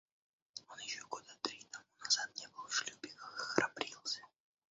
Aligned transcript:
Он 0.67 0.79
еще 0.79 1.01
года 1.11 1.31
три 1.43 1.63
тому 1.71 1.85
назад 2.03 2.31
не 2.35 2.47
был 2.47 2.65
в 2.67 2.73
шлюпиках 2.73 3.31
и 3.37 3.61
храбрился. 3.61 4.21